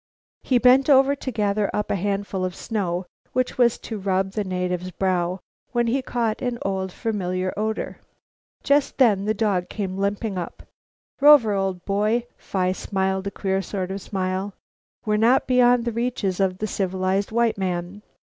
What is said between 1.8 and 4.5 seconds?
a handful of snow with which to rub the